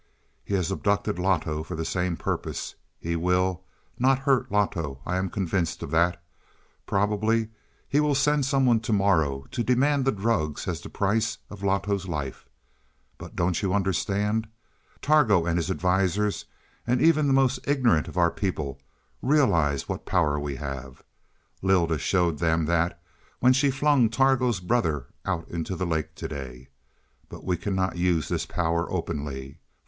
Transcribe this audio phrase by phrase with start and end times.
[0.43, 2.73] "He has abducted Loto for the same purpose.
[2.97, 3.63] He will
[3.99, 6.19] not hurt Loto I am convinced of that.
[6.87, 7.49] Probably
[7.87, 12.07] he will send someone to morrow to demand the drugs as the price of Loto's
[12.07, 12.49] life.
[13.19, 14.47] But don't you understand?
[15.03, 16.45] Targo and his advisers,
[16.87, 18.79] and even the most ignorant of the people,
[19.21, 21.03] realize what power we have.
[21.61, 22.99] Lylda showed them that
[23.39, 26.69] when she flung Targo's brother out into the lake to day.
[27.29, 29.59] But we cannot use this power openly.